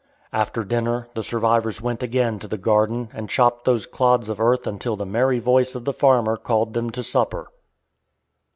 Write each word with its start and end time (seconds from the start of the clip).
After 0.33 0.63
dinner 0.63 1.07
the 1.13 1.21
survivors 1.21 1.79
went 1.79 2.01
again 2.01 2.39
to 2.39 2.47
the 2.47 2.57
garden 2.57 3.09
and 3.13 3.29
chopped 3.29 3.65
those 3.65 3.85
clods 3.85 4.29
of 4.29 4.39
earth 4.39 4.65
until 4.65 4.95
the 4.95 5.05
merry 5.05 5.37
voice 5.37 5.75
of 5.75 5.85
the 5.85 5.93
farmer 5.93 6.37
called 6.37 6.73
them 6.73 6.89
to 6.89 7.03
supper. 7.03 7.49